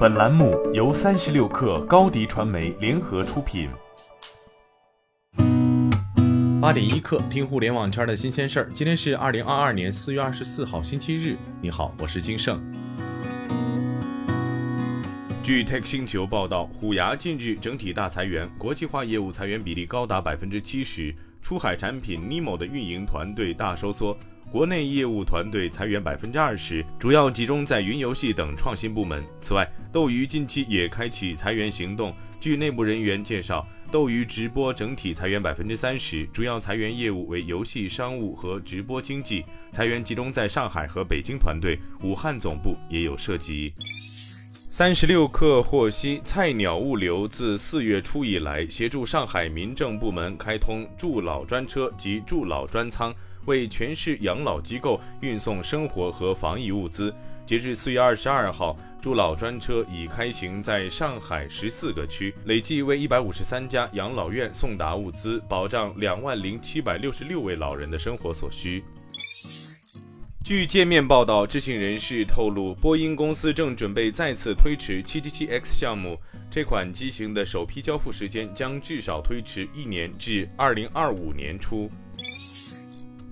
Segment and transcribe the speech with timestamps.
[0.00, 3.68] 本栏目由三十六氪高低传媒联合出品。
[6.58, 8.70] 八点一刻，听互联网圈的新鲜事儿。
[8.74, 11.36] 今天是二零二二年四月二十四号，星期日。
[11.60, 12.58] 你好，我是金盛。
[15.42, 24.16] 据 Tech 星球报道，虎牙近日整体大裁员，国际化业务裁员比例高达百分之七十，出海产品 Nimo 的运营团队大收缩。
[24.52, 29.24] 国内业务团队裁员百分之二十，主要集中在云游戏等创新部门。
[29.40, 32.14] 此外，斗鱼近期也开启裁员行动。
[32.38, 43.72] 据内部人员介绍，斗鱼直播整体裁员百分之三十，主要裁员业务为游戏商务和直播经济，裁员集中在上海和北京团队，武汉总部也有涉及。
[44.72, 53.12] 三十六氪获悉，菜鸟物流自四月初以来，协助上海民政部门开通助老专车及助老专仓。
[53.46, 57.12] 为全市养老机构运送生活和防疫物资。
[57.44, 68.84] 截至四月二十二号，助老专车已开行在上海十四个区，累计为一百五十三家养老院送达物资，保障两万零七百六十六位老人的生活所需。
[70.50, 76.18] 据界面报道，知情人士透露，波音公司正准备再次推迟七七七 X 项目，
[76.50, 81.88] 这款机型的首批交付时间将至少推迟一年，至二零二五年初。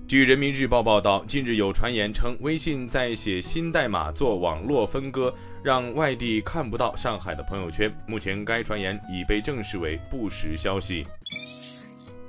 [0.07, 7.93] 据人民日报报道，近日有传言称微信在写新代码做网络分割，让外地看不到上海的朋友圈。
[8.07, 11.05] 目前该传言已被证实为不实消息。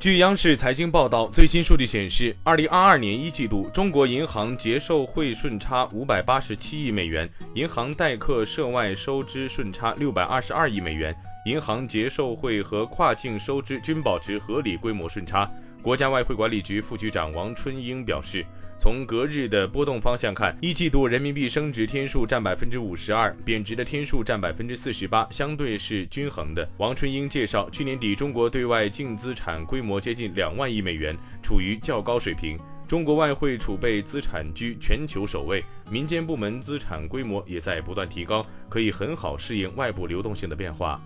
[0.01, 15.47] 据央视财经报道，最新数据显示，二零二二年一季度，中国银行结售汇顺差五百八十七亿美元，银行代客涉外收支顺差六百二十二亿美元，银行结售汇和跨境收支均保持合理规模顺差。
[15.83, 18.45] 国家外汇管理局副局长王春英表示，
[18.78, 26.69] 从隔日的波动方向看，一季度人民币升值天数占百分之五十二，贬值的天数占百分之四十八，相对是均衡的。
[26.77, 32.59] 王春英介绍，去年底中国对外净资产规模接近两万亿美元，处于较高水平。
[32.87, 41.00] 中国外汇储备资产居全球首位，民间部门资产规模也在不断提高，可以很好适应外部流动性的变化。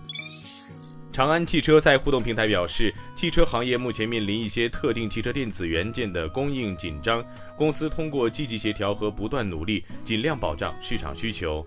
[1.15, 7.23] 长安汽车在互动平台表示，汽车行业目前面临一些特定汽车电子元件的供应紧张，
[7.55, 11.65] 公司通过积极协调和不断努力，尽量保障市场需求。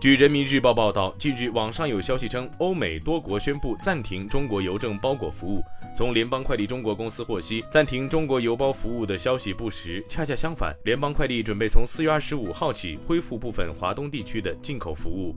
[0.00, 5.62] 据人民日报报道，近日网上有消息称，欧美多国宣布暂停中国邮政包裹服务。
[5.96, 15.36] 从联邦快递中国公司获悉，暂停中国邮包服务的消息不实，恰恰相反，联邦快递准备从四月二十五号起恢复部分华东地区的进口服务。